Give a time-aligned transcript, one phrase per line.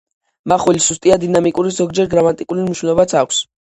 [0.53, 3.49] მახვილი სუსტია, დინამიკური, ზოგჯერ გრამატიკული მნიშვნელობაც აქვს.